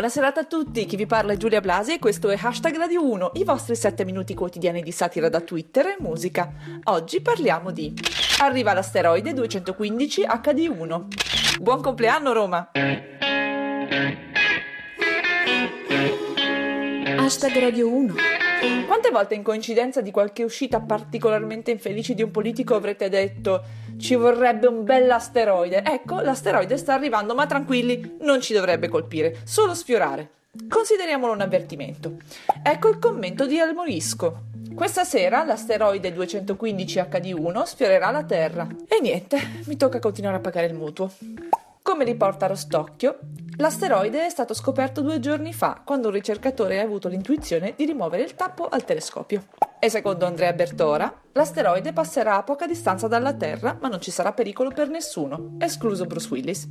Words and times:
Buonasera 0.00 0.32
a 0.34 0.44
tutti, 0.44 0.86
chi 0.86 0.96
vi 0.96 1.04
parla 1.04 1.34
è 1.34 1.36
Giulia 1.36 1.60
Blasi 1.60 1.92
e 1.92 1.98
questo 1.98 2.30
è 2.30 2.38
Hashtag 2.40 2.74
Radio 2.74 3.06
1, 3.06 3.32
i 3.34 3.44
vostri 3.44 3.76
7 3.76 4.06
minuti 4.06 4.32
quotidiani 4.32 4.82
di 4.82 4.92
satira 4.92 5.28
da 5.28 5.42
Twitter 5.42 5.88
e 5.88 5.96
musica. 5.98 6.50
Oggi 6.84 7.20
parliamo 7.20 7.70
di 7.70 7.92
Arriva 8.38 8.72
l'asteroide 8.72 9.34
215 9.34 10.22
HD1. 10.22 11.04
Buon 11.60 11.82
compleanno 11.82 12.32
Roma! 12.32 12.70
Hashtag 17.18 17.58
Radio 17.58 17.94
1 17.94 18.39
Quante 18.86 19.10
volte 19.10 19.34
in 19.34 19.42
coincidenza 19.42 20.02
di 20.02 20.10
qualche 20.10 20.44
uscita 20.44 20.80
particolarmente 20.80 21.70
infelice 21.70 22.12
di 22.14 22.22
un 22.22 22.30
politico 22.30 22.74
avrete 22.74 23.08
detto 23.08 23.62
ci 23.98 24.14
vorrebbe 24.14 24.66
un 24.66 24.84
bell'asteroide. 24.84 25.82
Ecco, 25.82 26.20
l'asteroide 26.20 26.76
sta 26.76 26.94
arrivando, 26.94 27.34
ma 27.34 27.46
tranquilli, 27.46 28.16
non 28.20 28.40
ci 28.40 28.52
dovrebbe 28.52 28.88
colpire, 28.88 29.38
solo 29.44 29.74
sfiorare. 29.74 30.30
Consideriamolo 30.68 31.32
un 31.32 31.40
avvertimento. 31.40 32.16
Ecco 32.62 32.88
il 32.88 32.98
commento 32.98 33.46
di 33.46 33.58
Almorisco. 33.58 34.48
Questa 34.74 35.04
sera 35.04 35.44
l'asteroide 35.44 36.12
215 36.12 36.98
HD1 36.98 37.62
sfiorerà 37.62 38.10
la 38.10 38.24
Terra. 38.24 38.66
E 38.88 39.00
niente, 39.00 39.38
mi 39.66 39.76
tocca 39.76 39.98
continuare 40.00 40.36
a 40.36 40.40
pagare 40.40 40.66
il 40.66 40.74
mutuo. 40.74 41.10
Come 41.82 42.04
riporta 42.04 42.46
Rostocchio, 42.46 43.18
l'asteroide 43.60 44.24
è 44.24 44.30
stato 44.30 44.54
scoperto 44.54 45.02
due 45.02 45.20
giorni 45.20 45.52
fa, 45.52 45.82
quando 45.84 46.08
un 46.08 46.14
ricercatore 46.14 46.80
ha 46.80 46.82
avuto 46.82 47.08
l'intuizione 47.08 47.74
di 47.76 47.84
rimuovere 47.84 48.22
il 48.22 48.34
tappo 48.34 48.66
al 48.66 48.84
telescopio. 48.84 49.44
E 49.78 49.90
secondo 49.90 50.26
Andrea 50.26 50.52
Bertora, 50.52 51.20
l'asteroide 51.32 51.92
passerà 51.92 52.36
a 52.36 52.42
poca 52.42 52.66
distanza 52.66 53.06
dalla 53.06 53.34
Terra, 53.34 53.76
ma 53.80 53.88
non 53.88 54.00
ci 54.00 54.10
sarà 54.10 54.32
pericolo 54.32 54.70
per 54.70 54.88
nessuno, 54.88 55.56
escluso 55.58 56.06
Bruce 56.06 56.28
Willis. 56.30 56.68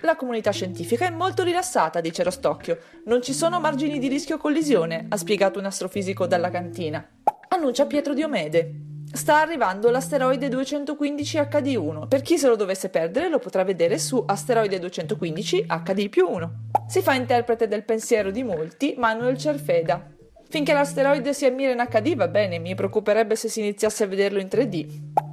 La 0.00 0.16
comunità 0.16 0.50
scientifica 0.50 1.06
è 1.06 1.10
molto 1.10 1.42
rilassata, 1.42 2.00
dice 2.00 2.22
Rostocchio. 2.22 2.78
Non 3.04 3.22
ci 3.22 3.34
sono 3.34 3.60
margini 3.60 3.98
di 3.98 4.08
rischio 4.08 4.38
collisione, 4.38 5.06
ha 5.08 5.16
spiegato 5.16 5.58
un 5.58 5.66
astrofisico 5.66 6.26
dalla 6.26 6.50
cantina. 6.50 7.06
Annuncia 7.48 7.86
Pietro 7.86 8.14
Diomede. 8.14 8.85
Sta 9.12 9.40
arrivando 9.40 9.90
l'asteroide 9.90 10.48
215 10.48 11.38
HD1. 11.38 12.08
Per 12.08 12.22
chi 12.22 12.38
se 12.38 12.48
lo 12.48 12.56
dovesse 12.56 12.88
perdere 12.88 13.28
lo 13.28 13.38
potrà 13.38 13.64
vedere 13.64 13.98
su 13.98 14.22
asteroide 14.26 14.78
215 14.78 15.66
HD 15.66 16.10
1. 16.20 16.52
Si 16.86 17.00
fa 17.00 17.14
interprete 17.14 17.68
del 17.68 17.84
pensiero 17.84 18.30
di 18.30 18.42
molti 18.42 18.94
Manuel 18.96 19.36
Cerfeda, 19.36 20.14
Finché 20.48 20.72
l'asteroide 20.72 21.34
si 21.34 21.44
ammira 21.44 21.72
in 21.72 21.84
HD 21.88 22.14
va 22.14 22.28
bene, 22.28 22.58
mi 22.58 22.74
preoccuperebbe 22.74 23.34
se 23.34 23.48
si 23.48 23.60
iniziasse 23.60 24.04
a 24.04 24.06
vederlo 24.06 24.38
in 24.38 24.46
3D. 24.46 24.86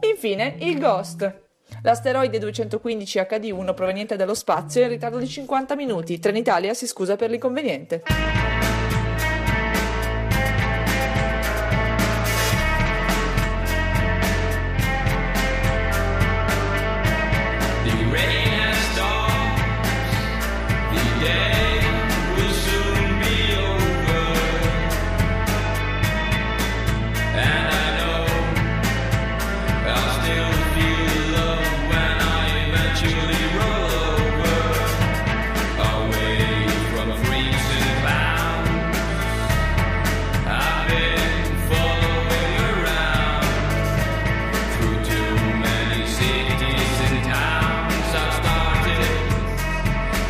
Infine, 0.10 0.56
il 0.60 0.80
Ghost. 0.80 1.42
L'asteroide 1.84 2.40
215 2.40 3.20
HD1 3.20 3.74
proveniente 3.74 4.16
dallo 4.16 4.34
spazio 4.34 4.82
è 4.82 4.86
in 4.86 4.90
ritardo 4.90 5.18
di 5.18 5.28
50 5.28 5.76
minuti. 5.76 6.20
Trenitalia 6.20 6.74
si 6.74 6.88
scusa 6.88 7.16
per 7.16 7.30
l'inconveniente. 7.30 8.04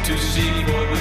Sempre 0.05 0.92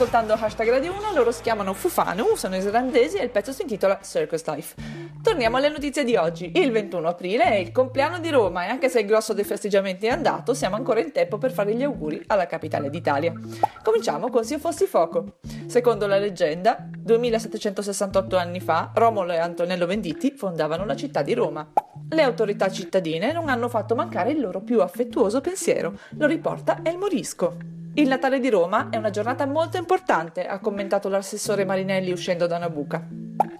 ascoltando 0.00 0.32
Hashtag 0.32 0.70
Radio 0.70 0.94
1, 0.94 1.12
loro 1.12 1.30
si 1.30 1.42
chiamano 1.42 1.74
Fufanu, 1.74 2.34
sono 2.34 2.56
islandesi 2.56 3.18
e 3.18 3.24
il 3.24 3.28
pezzo 3.28 3.52
si 3.52 3.60
intitola 3.60 4.00
Circus 4.02 4.46
Life. 4.46 4.74
Torniamo 5.22 5.58
alle 5.58 5.68
notizie 5.68 6.04
di 6.04 6.16
oggi. 6.16 6.52
Il 6.54 6.70
21 6.70 7.06
aprile 7.06 7.44
è 7.44 7.56
il 7.56 7.70
compleanno 7.70 8.18
di 8.18 8.30
Roma 8.30 8.64
e 8.64 8.68
anche 8.70 8.88
se 8.88 9.00
il 9.00 9.06
grosso 9.06 9.34
dei 9.34 9.44
festeggiamenti 9.44 10.06
è 10.06 10.08
andato, 10.08 10.54
siamo 10.54 10.76
ancora 10.76 11.00
in 11.00 11.12
tempo 11.12 11.36
per 11.36 11.52
fare 11.52 11.74
gli 11.74 11.82
auguri 11.82 12.22
alla 12.28 12.46
capitale 12.46 12.88
d'Italia. 12.88 13.34
Cominciamo 13.82 14.30
con 14.30 14.42
Se 14.42 14.58
fossi 14.58 14.86
fuoco. 14.86 15.36
Secondo 15.66 16.06
la 16.06 16.16
leggenda, 16.16 16.78
2768 16.80 18.38
anni 18.38 18.60
fa, 18.60 18.92
Romolo 18.94 19.32
e 19.32 19.36
Antonello 19.36 19.84
Venditti 19.84 20.30
fondavano 20.34 20.86
la 20.86 20.96
città 20.96 21.20
di 21.20 21.34
Roma. 21.34 21.70
Le 22.08 22.22
autorità 22.22 22.70
cittadine 22.70 23.32
non 23.32 23.50
hanno 23.50 23.68
fatto 23.68 23.94
mancare 23.94 24.30
il 24.30 24.40
loro 24.40 24.62
più 24.62 24.80
affettuoso 24.80 25.42
pensiero, 25.42 25.92
lo 26.16 26.26
riporta 26.26 26.80
El 26.84 26.96
Morisco. 26.96 27.79
Il 27.94 28.06
Natale 28.06 28.38
di 28.38 28.48
Roma 28.48 28.88
è 28.88 28.96
una 28.96 29.10
giornata 29.10 29.46
molto 29.46 29.76
importante, 29.76 30.46
ha 30.46 30.60
commentato 30.60 31.08
l'assessore 31.08 31.64
Marinelli 31.64 32.12
uscendo 32.12 32.46
da 32.46 32.56
una 32.56 32.70
buca. 32.70 33.04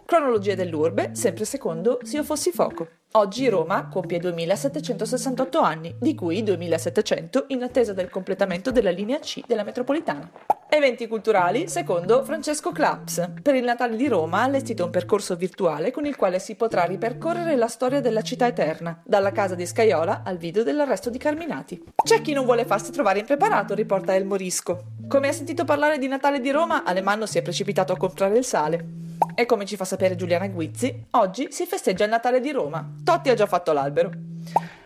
Cronologia 0.07 0.55
dell'urbe, 0.55 1.11
sempre 1.15 1.45
secondo 1.45 1.99
Se 2.03 2.17
io 2.17 2.23
fossi 2.23 2.53
fuoco. 2.53 2.87
Oggi 3.13 3.49
Roma 3.49 3.89
compie 3.89 4.21
2768 4.21 5.59
anni, 5.59 5.97
di 5.99 6.15
cui 6.15 6.45
2700 6.45 7.47
in 7.49 7.65
attesa 7.65 7.93
del 7.93 8.09
completamento 8.09 8.71
della 8.71 8.91
linea 8.91 9.19
C 9.19 9.43
della 9.47 9.65
metropolitana. 9.65 10.31
Eventi 10.73 11.09
culturali, 11.09 11.67
secondo 11.67 12.23
Francesco 12.23 12.71
Claps. 12.71 13.33
Per 13.43 13.57
il 13.57 13.65
Natale 13.65 13.97
di 13.97 14.07
Roma 14.07 14.39
ha 14.39 14.45
allestito 14.45 14.85
un 14.85 14.91
percorso 14.91 15.35
virtuale 15.35 15.91
con 15.91 16.07
il 16.07 16.15
quale 16.15 16.39
si 16.39 16.55
potrà 16.55 16.85
ripercorrere 16.85 17.57
la 17.57 17.67
storia 17.67 18.01
della 18.01 18.23
città 18.23 18.47
eterna, 18.47 19.03
dalla 19.05 19.33
casa 19.33 19.57
di 19.57 19.67
Scaiola 19.67 20.23
al 20.25 20.37
video 20.37 20.63
dell'arresto 20.63 21.11
di 21.11 21.19
Carminati. 21.19 21.83
C'è 22.01 22.21
chi 22.21 22.35
non 22.35 22.45
vuole 22.45 22.65
farsi 22.65 22.93
trovare 22.93 23.19
impreparato, 23.19 23.75
riporta 23.75 24.15
El 24.15 24.27
Morisco. 24.27 24.85
Come 25.09 25.27
ha 25.27 25.33
sentito 25.33 25.65
parlare 25.65 25.99
di 25.99 26.07
Natale 26.07 26.39
di 26.39 26.53
Roma, 26.53 26.85
Alemanno 26.85 27.27
si 27.27 27.39
è 27.39 27.43
precipitato 27.43 27.93
a 27.93 27.97
comprare 27.97 28.39
il 28.39 28.45
sale. 28.45 28.87
E 29.35 29.47
come 29.47 29.65
ci 29.65 29.75
fa 29.75 29.85
sapere 29.85 30.15
Giuliana 30.15 30.47
Guizzi, 30.47 31.07
oggi 31.11 31.49
si 31.51 31.67
festeggia 31.67 32.05
il 32.05 32.11
Natale 32.11 32.39
di 32.39 32.53
Roma. 32.53 32.95
Totti 33.03 33.29
ha 33.29 33.35
già 33.35 33.47
fatto 33.47 33.73
l'albero. 33.73 34.11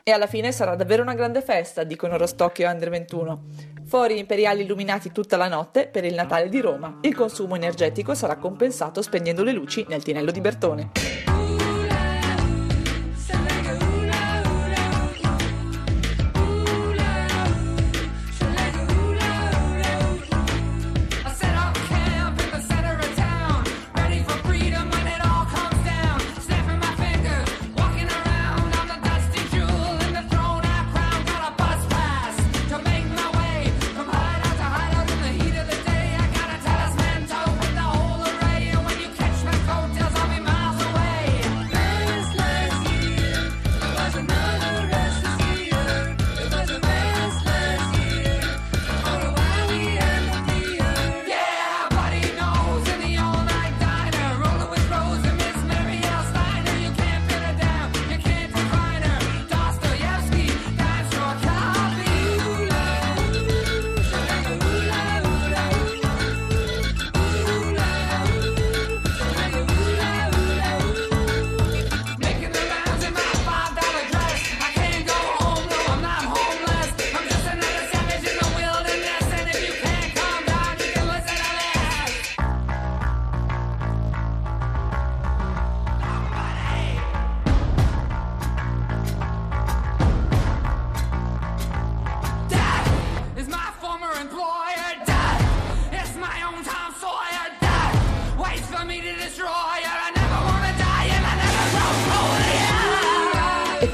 E 0.07 0.13
alla 0.13 0.27
fine 0.27 0.53
sarà 0.53 0.75
davvero 0.75 1.01
una 1.01 1.15
grande 1.15 1.41
festa, 1.41 1.83
dicono 1.83 2.19
Rostocchio 2.19 2.67
e 2.67 2.71
Under 2.71 2.91
21. 2.91 3.45
Fori 3.87 4.19
imperiali 4.19 4.63
illuminati 4.63 5.11
tutta 5.13 5.39
la 5.39 5.49
notte 5.49 5.89
per 5.89 6.05
il 6.05 6.13
Natale 6.13 6.51
di 6.51 6.61
Roma. 6.61 6.99
Il 7.01 7.15
consumo 7.15 7.57
energetico 7.57 8.15
sarà 8.15 8.37
compensato 8.37 9.01
spegnendo 9.01 9.43
le 9.43 9.53
luci 9.53 9.87
nel 9.89 10.03
tinello 10.03 10.31
di 10.31 10.43
Bertone. 10.43 11.14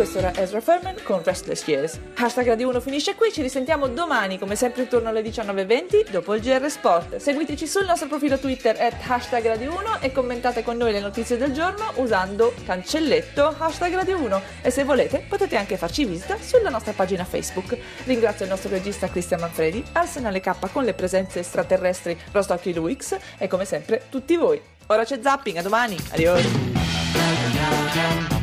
Questo 0.00 0.16
era 0.16 0.34
Ezra 0.34 0.62
Furman 0.62 0.94
con 1.02 1.22
Restless 1.22 1.66
Years. 1.66 2.00
Hashtag 2.14 2.46
Radio 2.46 2.70
1 2.70 2.80
finisce 2.80 3.14
qui, 3.16 3.30
ci 3.30 3.42
risentiamo 3.42 3.86
domani 3.86 4.38
come 4.38 4.56
sempre 4.56 4.80
intorno 4.80 5.10
alle 5.10 5.20
19.20 5.20 6.08
dopo 6.08 6.34
il 6.34 6.40
GR 6.40 6.70
Sport. 6.70 7.16
Seguiteci 7.16 7.66
sul 7.66 7.84
nostro 7.84 8.08
profilo 8.08 8.38
Twitter 8.38 8.74
at 8.80 8.94
hashtag 9.06 9.48
Radio 9.48 9.72
1 9.72 10.00
e 10.00 10.10
commentate 10.10 10.62
con 10.62 10.78
noi 10.78 10.92
le 10.92 11.00
notizie 11.00 11.36
del 11.36 11.52
giorno 11.52 11.92
usando 11.96 12.54
cancelletto 12.64 13.54
hashtag 13.58 13.92
Radio 13.92 14.16
1 14.16 14.42
e 14.62 14.70
se 14.70 14.84
volete 14.84 15.22
potete 15.28 15.56
anche 15.56 15.76
farci 15.76 16.06
visita 16.06 16.38
sulla 16.40 16.70
nostra 16.70 16.92
pagina 16.92 17.26
Facebook. 17.26 17.76
Ringrazio 18.04 18.46
il 18.46 18.50
nostro 18.50 18.70
regista 18.70 19.10
Cristian 19.10 19.40
Manfredi, 19.40 19.84
Arsenale 19.92 20.40
K 20.40 20.72
con 20.72 20.84
le 20.84 20.94
presenze 20.94 21.40
extraterrestri 21.40 22.18
Rostocchi 22.32 22.72
Luix 22.72 23.18
e 23.36 23.46
come 23.48 23.66
sempre 23.66 24.04
tutti 24.08 24.34
voi. 24.36 24.58
Ora 24.86 25.04
c'è 25.04 25.20
zapping, 25.20 25.58
a 25.58 25.62
domani, 25.62 25.98
adios! 26.12 28.38